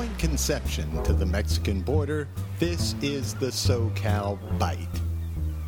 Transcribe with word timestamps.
Point 0.00 0.18
Conception 0.18 1.02
to 1.02 1.12
the 1.12 1.26
Mexican 1.26 1.82
border, 1.82 2.26
this 2.58 2.94
is 3.02 3.34
the 3.34 3.48
SoCal 3.48 4.38
Byte. 4.56 4.88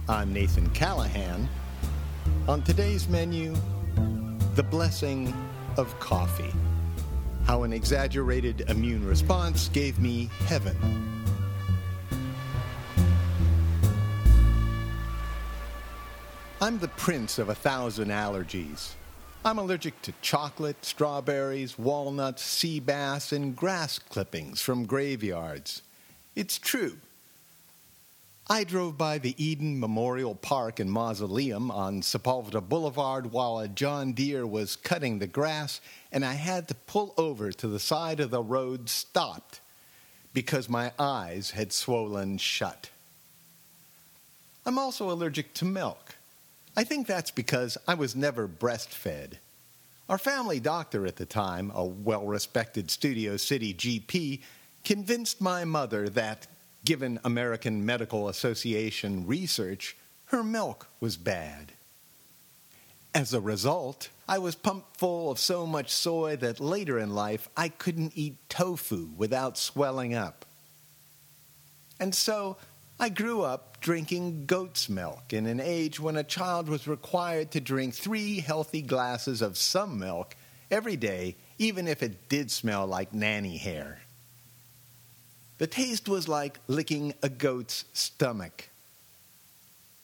I'm 0.09 0.33
Nathan 0.33 0.71
Callahan. 0.71 1.47
On 2.49 2.63
today's 2.63 3.11
menu, 3.11 3.55
the 4.55 4.63
blessing 4.63 5.35
of 5.77 6.01
coffee. 6.01 6.51
How 7.45 7.65
an 7.65 7.75
exaggerated 7.75 8.63
immune 8.71 9.07
response 9.07 9.69
gave 9.69 9.99
me 9.99 10.31
heaven. 10.47 10.79
I'm 16.63 16.79
the 16.79 16.89
prince 16.89 17.39
of 17.39 17.51
a 17.51 17.55
thousand 17.55 18.09
allergies. 18.09 18.93
I'm 19.45 19.59
allergic 19.59 20.01
to 20.03 20.13
chocolate, 20.23 20.85
strawberries, 20.85 21.77
walnuts, 21.77 22.43
sea 22.45 22.79
bass, 22.79 23.33
and 23.33 23.57
grass 23.57 23.99
clippings 23.99 24.61
from 24.61 24.87
graveyards. 24.87 25.83
It's 26.37 26.59
true. 26.59 26.99
I 28.49 28.63
drove 28.63 28.97
by 28.97 29.19
the 29.19 29.35
Eden 29.45 29.81
Memorial 29.81 30.37
Park 30.37 30.79
and 30.79 30.93
Mausoleum 30.93 31.73
on 31.73 32.03
Sepulveda 32.03 32.61
Boulevard 32.61 33.33
while 33.33 33.59
a 33.59 33.67
John 33.67 34.13
Deere 34.13 34.47
was 34.47 34.77
cutting 34.77 35.19
the 35.19 35.27
grass, 35.27 35.81
and 36.13 36.25
I 36.25 36.35
had 36.35 36.69
to 36.69 36.75
pull 36.75 37.13
over 37.19 37.51
to 37.51 37.67
the 37.67 37.81
side 37.81 38.21
of 38.21 38.31
the 38.31 38.43
road 38.43 38.89
stopped 38.89 39.61
because 40.33 40.69
my 40.69 40.93
eyes 41.01 41.51
had 41.51 41.73
swollen 41.73 42.39
shut. 42.39 42.91
I'm 44.65 44.79
also 44.79 45.11
allergic 45.11 45.53
to 45.55 45.65
milk. 45.65 46.15
I 46.77 46.85
think 46.85 47.07
that's 47.07 47.31
because 47.31 47.77
I 47.87 47.95
was 47.95 48.17
never 48.17 48.49
breastfed. 48.49 49.35
Our 50.09 50.19
family 50.19 50.59
doctor 50.59 51.07
at 51.07 51.17
the 51.17 51.27
time, 51.27 51.71
a 51.75 51.85
well 51.85 52.25
respected 52.25 52.91
Studio 52.91 53.37
City 53.37 53.75
GP, 53.75 54.41
convinced 54.85 55.41
my 55.41 55.65
mother 55.65 56.09
that, 56.11 56.47
given 56.85 57.21
American 57.25 57.85
Medical 57.85 58.29
Association 58.29 59.27
research, 59.27 59.97
her 60.27 60.43
milk 60.43 60.89
was 60.99 61.17
bad. 61.17 61.73
As 63.15 63.35
a 63.35 63.41
result, 63.41 64.09
I 64.27 64.39
was 64.39 64.55
pumped 64.55 64.97
full 64.97 65.31
of 65.31 65.39
so 65.39 65.67
much 65.67 65.91
soy 65.91 66.37
that 66.37 66.59
later 66.59 66.99
in 66.99 67.15
life 67.15 67.51
I 67.55 67.69
couldn't 67.69 68.13
eat 68.15 68.49
tofu 68.49 69.11
without 69.17 69.59
swelling 69.59 70.15
up. 70.15 70.47
And 72.01 72.15
so 72.15 72.57
I 73.01 73.09
grew 73.09 73.43
up 73.43 73.81
drinking 73.81 74.47
goat's 74.47 74.89
milk 74.89 75.33
in 75.33 75.47
an 75.47 75.61
age 75.61 75.99
when 75.99 76.17
a 76.17 76.23
child 76.23 76.69
was 76.69 76.87
required 76.87 77.51
to 77.51 77.61
drink 77.61 77.95
three 77.95 78.39
healthy 78.39 78.81
glasses 78.81 79.43
of 79.43 79.59
some 79.59 79.99
milk 79.99 80.37
every 80.71 80.97
day, 80.97 81.37
even 81.59 81.89
if 81.89 82.03
it 82.03 82.29
did 82.29 82.51
smell 82.51 82.87
like 82.87 83.13
nanny 83.13 83.57
hair. 83.57 84.01
The 85.59 85.67
taste 85.67 86.09
was 86.09 86.29
like 86.29 86.61
licking 86.69 87.15
a 87.23 87.29
goat's 87.29 87.85
stomach. 87.93 88.69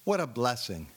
What 0.05 0.21
a 0.21 0.27
blessing. 0.27 0.89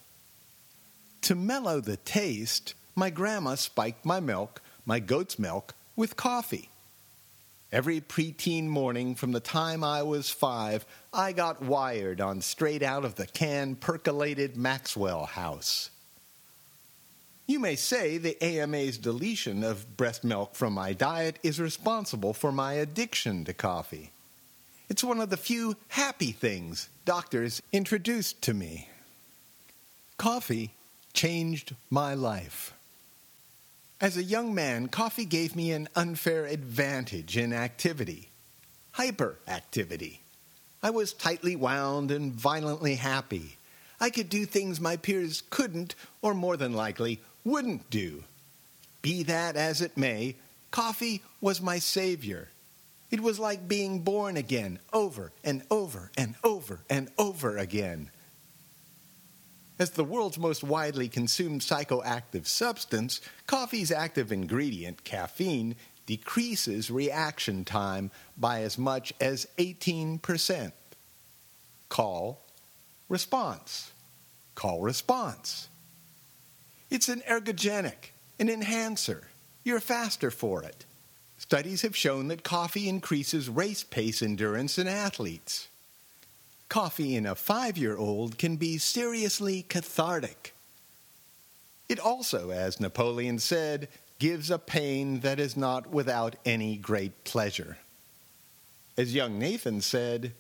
To 1.24 1.36
mellow 1.36 1.82
the 1.82 1.98
taste, 1.98 2.74
my 2.96 3.12
grandma 3.12 3.56
spiked 3.56 4.06
my 4.06 4.20
milk, 4.20 4.62
my 4.86 5.00
goat's 5.00 5.38
milk, 5.38 5.76
with 5.96 6.16
coffee. 6.16 6.71
Every 7.72 8.02
preteen 8.02 8.68
morning 8.68 9.16
from 9.16 9.32
the 9.32 9.40
time 9.40 9.82
I 9.82 10.04
was 10.04 10.30
five, 10.30 10.86
I 11.14 11.32
got 11.32 11.62
wired 11.62 12.20
on 12.20 12.42
straight 12.42 12.84
out 12.84 13.06
of 13.06 13.16
the 13.16 13.26
can 13.26 13.76
percolated 13.76 14.58
Maxwell 14.58 15.26
house. 15.26 15.90
You 17.48 17.60
may 17.60 17.78
say 17.78 18.18
the 18.18 18.42
AMA's 18.42 18.98
deletion 18.98 19.64
of 19.64 19.96
breast 19.96 20.26
milk 20.26 20.56
from 20.56 20.74
my 20.74 20.92
diet 20.92 21.40
is 21.44 21.62
responsible 21.62 22.34
for 22.34 22.52
my 22.52 22.74
addiction 22.74 23.46
to 23.46 23.54
coffee. 23.54 24.12
It's 24.90 25.04
one 25.04 25.22
of 25.22 25.30
the 25.30 25.38
few 25.38 25.78
happy 25.88 26.34
things 26.34 26.90
doctors 27.06 27.62
introduced 27.72 28.42
to 28.42 28.54
me. 28.54 28.90
Coffee 30.18 30.72
changed 31.14 31.76
my 31.90 32.14
life. 32.14 32.74
As 34.02 34.18
a 34.18 34.24
young 34.24 34.56
man, 34.56 34.88
coffee 34.88 35.26
gave 35.26 35.56
me 35.56 35.72
an 35.72 35.88
unfair 35.96 36.46
advantage 36.46 37.38
in 37.38 37.54
activity 37.54 38.30
hyperactivity. 38.96 40.18
I 40.84 40.90
was 40.90 41.14
tightly 41.14 41.56
wound 41.56 42.12
and 42.12 42.34
violently 42.34 42.96
happy. 42.96 43.56
I 44.00 44.10
could 44.10 44.28
do 44.28 44.46
things 44.46 44.82
my 44.82 44.98
peers 44.98 45.44
couldn't, 45.50 45.96
or 46.22 46.34
more 46.34 46.58
than 46.58 46.74
likely, 46.74 47.22
wouldn't 47.46 47.90
do. 47.90 48.24
Be 49.02 49.24
that 49.24 49.56
as 49.56 49.82
it 49.82 49.96
may, 49.96 50.36
coffee 50.72 51.22
was 51.40 51.62
my 51.62 51.80
savior. 51.80 52.50
It 53.12 53.22
was 53.22 53.40
like 53.40 53.68
being 53.68 54.00
born 54.00 54.36
again, 54.36 54.80
over 54.92 55.32
and 55.44 55.64
over 55.70 56.12
and 56.18 56.36
over 56.44 56.82
and 56.90 57.10
over 57.18 57.58
again. 57.58 58.10
As 59.82 59.90
the 59.90 60.04
world's 60.04 60.38
most 60.38 60.64
widely 60.64 61.10
consumed 61.10 61.62
psychoactive 61.62 62.46
substance, 62.46 63.20
coffee's 63.48 63.92
active 63.92 64.32
ingredient, 64.32 65.04
caffeine, 65.04 65.76
decreases 66.06 66.92
reaction 66.92 67.66
time 67.66 68.12
by 68.38 68.62
as 68.62 68.78
much 68.78 69.12
as 69.20 69.48
18%. 69.58 70.72
Call, 71.90 72.46
response. 73.10 73.90
Call, 74.54 74.82
response. 74.82 75.68
It's 76.92 77.10
an 77.10 77.24
ergogenic, 77.28 78.12
an 78.38 78.50
enhancer. 78.50 79.30
You're 79.64 79.80
faster 79.80 80.30
for 80.30 80.62
it. 80.62 80.86
Studies 81.40 81.82
have 81.82 81.98
shown 81.98 82.28
that 82.28 82.44
coffee 82.44 82.88
increases 82.88 83.50
race 83.50 83.84
pace 83.84 84.22
endurance 84.22 84.78
in 84.78 84.88
athletes 84.88 85.70
coffee 86.72 87.18
in 87.18 87.26
a 87.26 87.36
five 87.36 87.78
year 87.78 87.98
old 87.98 88.38
can 88.38 88.56
be 88.56 88.78
seriously 88.78 89.62
cathartic. 89.64 90.56
It 91.90 92.00
also, 92.00 92.52
as 92.52 92.80
Napoleon 92.80 93.40
said, 93.40 93.90
gives 94.20 94.50
a 94.50 94.58
pain 94.58 95.20
that 95.20 95.38
is 95.38 95.58
not 95.58 95.90
without 95.90 96.38
any 96.46 96.78
great 96.78 97.26
pleasure. 97.26 97.78
As 98.98 99.14
young 99.14 99.38
Nathan 99.38 99.82
said, 99.82 100.32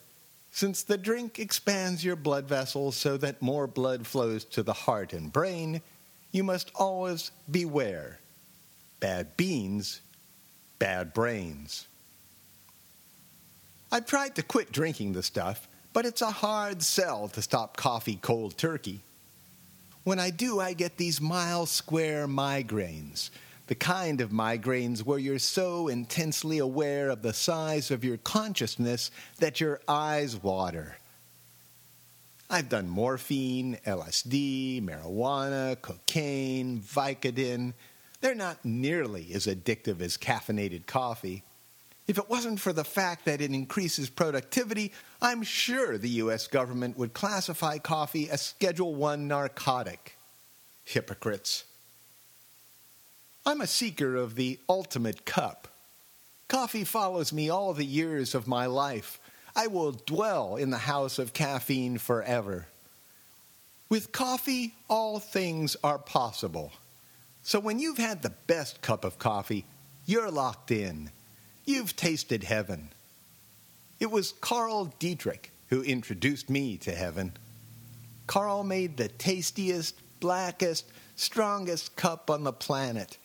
since 0.52 0.84
the 0.84 0.98
drink 0.98 1.38
expands 1.38 2.02
your 2.02 2.16
blood 2.16 2.48
vessels 2.48 2.96
so 2.96 3.18
that 3.18 3.42
more 3.42 3.68
blood 3.68 4.08
flows 4.08 4.46
to 4.46 4.64
the 4.64 4.72
heart 4.72 5.12
and 5.12 5.34
brain, 5.34 5.82
you 6.32 6.46
must 6.46 6.72
always 6.76 7.32
beware. 7.50 8.20
Bad 9.02 9.36
beans, 9.36 10.00
bad 10.80 11.14
brains. 11.14 11.88
I've 13.92 14.06
tried 14.06 14.36
to 14.36 14.44
quit 14.44 14.72
drinking 14.72 15.12
the 15.12 15.24
stuff, 15.24 15.68
but 15.94 16.06
it's 16.06 16.22
a 16.22 16.32
hard 16.32 16.82
sell 16.82 17.28
to 17.30 17.42
stop 17.42 17.78
coffee 17.78 18.20
cold 18.22 18.58
turkey. 18.58 19.02
When 20.04 20.20
I 20.20 20.30
do, 20.32 20.60
I 20.60 20.74
get 20.74 20.98
these 20.98 21.22
mile 21.22 21.66
square 21.66 22.28
migraines, 22.28 23.30
the 23.68 23.76
kind 23.76 24.20
of 24.20 24.32
migraines 24.32 25.04
where 25.04 25.20
you're 25.20 25.38
so 25.38 25.88
intensely 25.88 26.58
aware 26.58 27.10
of 27.10 27.22
the 27.22 27.34
size 27.34 27.92
of 27.92 28.04
your 28.04 28.18
consciousness 28.18 29.12
that 29.40 29.62
your 29.62 29.80
eyes 29.88 30.36
water. 30.42 30.98
I've 32.50 32.68
done 32.68 32.90
morphine, 32.90 33.78
LSD, 33.86 34.84
marijuana, 34.84 35.80
cocaine, 35.82 36.82
Vicodin. 36.82 37.74
They're 38.20 38.36
not 38.36 38.66
nearly 38.66 39.30
as 39.34 39.48
addictive 39.48 40.02
as 40.02 40.18
caffeinated 40.18 40.86
coffee. 40.86 41.44
If 42.12 42.18
it 42.18 42.30
wasn't 42.30 42.60
for 42.60 42.74
the 42.74 42.84
fact 42.84 43.24
that 43.24 43.40
it 43.40 43.52
increases 43.52 44.10
productivity, 44.10 44.92
I'm 45.22 45.44
sure 45.44 45.98
the 45.98 46.10
US 46.10 46.46
government 46.46 46.98
would 46.98 47.14
classify 47.14 47.78
coffee 47.78 48.30
as 48.30 48.42
Schedule 48.42 48.94
1 48.96 49.30
narcotic. 49.30 50.18
Hypocrites. 50.84 51.64
I'm 53.46 53.62
a 53.62 53.66
seeker 53.66 54.18
of 54.18 54.36
the 54.36 54.60
ultimate 54.68 55.24
cup. 55.24 55.70
Coffee 56.50 56.84
follows 56.84 57.32
me 57.32 57.50
all 57.50 57.74
the 57.74 57.86
years 57.86 58.36
of 58.36 58.46
my 58.46 58.66
life. 58.66 59.18
I 59.56 59.68
will 59.68 59.94
dwell 59.94 60.58
in 60.58 60.70
the 60.70 60.80
house 60.80 61.18
of 61.18 61.32
caffeine 61.32 61.98
forever. 61.98 62.68
With 63.88 64.12
coffee, 64.12 64.74
all 64.90 65.22
things 65.22 65.78
are 65.82 65.98
possible. 65.98 66.74
So 67.42 67.62
when 67.62 67.80
you've 67.80 68.00
had 68.00 68.22
the 68.22 68.36
best 68.48 68.82
cup 68.82 69.06
of 69.06 69.18
coffee, 69.18 69.64
you're 70.06 70.30
locked 70.30 70.72
in. 70.72 71.10
You've 71.66 71.96
tasted 71.96 72.44
heaven. 72.44 72.90
It 74.00 74.10
was 74.10 74.34
Carl 74.42 74.94
Dietrich 74.98 75.52
who 75.68 75.84
introduced 75.84 76.50
me 76.50 76.78
to 76.78 76.92
heaven. 76.92 77.34
Carl 78.28 78.64
made 78.64 78.98
the 78.98 79.08
tastiest, 79.08 79.96
blackest, 80.20 80.86
strongest 81.16 81.96
cup 81.96 82.30
on 82.30 82.44
the 82.44 82.54
planet. 82.54 83.18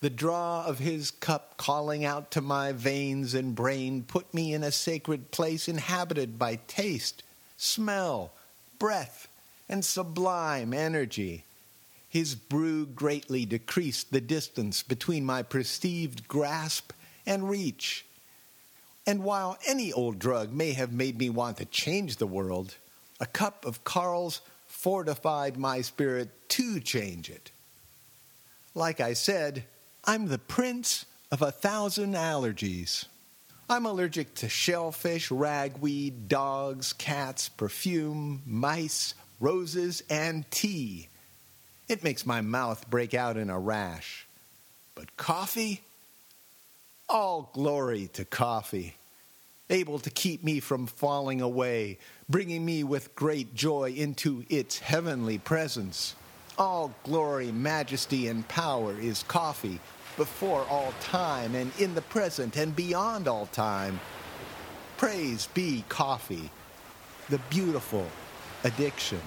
The 0.00 0.10
draw 0.10 0.64
of 0.64 0.78
his 0.78 1.10
cup 1.10 1.56
calling 1.56 2.04
out 2.04 2.30
to 2.32 2.40
my 2.40 2.72
veins 2.72 3.34
and 3.34 3.54
brain 3.54 4.04
put 4.04 4.32
me 4.34 4.52
in 4.52 4.62
a 4.62 4.70
sacred 4.70 5.30
place 5.30 5.66
inhabited 5.66 6.38
by 6.38 6.60
taste, 6.66 7.22
smell, 7.56 8.32
breath, 8.78 9.28
and 9.68 9.84
sublime 9.84 10.74
energy. 10.74 11.44
His 12.08 12.34
brew 12.34 12.86
greatly 12.86 13.46
decreased 13.46 14.12
the 14.12 14.20
distance 14.20 14.82
between 14.82 15.24
my 15.24 15.42
perceived 15.42 16.28
grasp 16.28 16.92
and 17.26 17.48
reach. 17.48 18.06
And 19.06 19.22
while 19.22 19.56
any 19.66 19.92
old 19.92 20.18
drug 20.18 20.52
may 20.52 20.72
have 20.72 20.92
made 20.92 21.18
me 21.18 21.30
want 21.30 21.58
to 21.58 21.64
change 21.64 22.16
the 22.16 22.26
world, 22.26 22.74
a 23.20 23.26
cup 23.26 23.64
of 23.64 23.84
Carl's 23.84 24.40
fortified 24.66 25.56
my 25.56 25.80
spirit 25.80 26.30
to 26.50 26.80
change 26.80 27.30
it. 27.30 27.50
Like 28.74 29.00
I 29.00 29.14
said, 29.14 29.64
I'm 30.04 30.28
the 30.28 30.38
prince 30.38 31.06
of 31.30 31.42
a 31.42 31.50
thousand 31.50 32.14
allergies. 32.14 33.06
I'm 33.68 33.86
allergic 33.86 34.34
to 34.36 34.48
shellfish, 34.48 35.30
ragweed, 35.30 36.28
dogs, 36.28 36.92
cats, 36.92 37.48
perfume, 37.48 38.42
mice, 38.46 39.14
roses, 39.40 40.02
and 40.08 40.48
tea. 40.50 41.08
It 41.88 42.04
makes 42.04 42.26
my 42.26 42.40
mouth 42.42 42.88
break 42.88 43.14
out 43.14 43.36
in 43.36 43.50
a 43.50 43.58
rash. 43.58 44.26
But 44.94 45.16
coffee? 45.16 45.82
All 47.08 47.50
glory 47.52 48.08
to 48.14 48.24
coffee, 48.24 48.96
able 49.70 50.00
to 50.00 50.10
keep 50.10 50.42
me 50.42 50.58
from 50.58 50.88
falling 50.88 51.40
away, 51.40 51.98
bringing 52.28 52.64
me 52.64 52.82
with 52.82 53.14
great 53.14 53.54
joy 53.54 53.92
into 53.92 54.44
its 54.48 54.80
heavenly 54.80 55.38
presence. 55.38 56.16
All 56.58 56.92
glory, 57.04 57.52
majesty, 57.52 58.26
and 58.26 58.46
power 58.48 58.98
is 58.98 59.22
coffee 59.22 59.78
before 60.16 60.66
all 60.68 60.92
time 61.00 61.54
and 61.54 61.70
in 61.78 61.94
the 61.94 62.02
present 62.02 62.56
and 62.56 62.74
beyond 62.74 63.28
all 63.28 63.46
time. 63.46 64.00
Praise 64.96 65.46
be 65.54 65.84
coffee, 65.88 66.50
the 67.28 67.38
beautiful 67.50 68.06
addiction. 68.64 69.20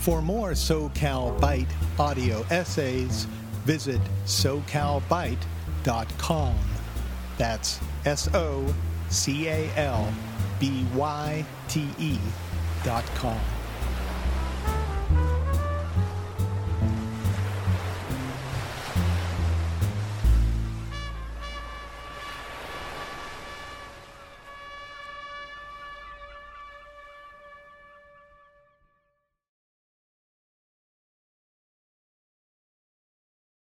For 0.00 0.20
more 0.22 0.52
SoCal 0.52 1.38
Byte 1.40 1.68
audio 1.98 2.42
essays, 2.50 3.26
visit 3.66 4.00
socalbyte.com. 4.24 6.54
That's 7.36 7.78
S 8.06 8.34
O 8.34 8.74
C 9.10 9.48
A 9.48 9.70
L 9.76 10.10
B 10.58 10.86
Y 10.94 11.44
T 11.68 11.86
E 11.98 12.16
dot 12.82 13.04
com. 13.14 13.38